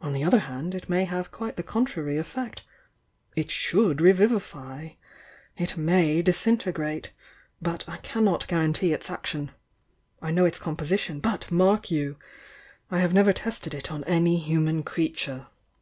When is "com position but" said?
10.58-11.50